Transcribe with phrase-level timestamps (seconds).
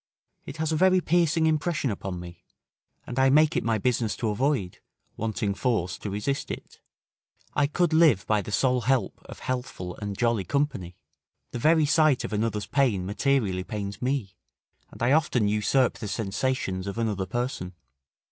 [0.47, 2.43] It has a very piercing impression upon me;
[3.05, 4.79] and I make it my business to avoid,
[5.15, 6.79] wanting force to resist it.
[7.53, 10.97] I could live by the sole help of healthful and jolly company:
[11.51, 14.35] the very sight of another's pain materially pains me,
[14.89, 17.75] and I often usurp the sensations of another person.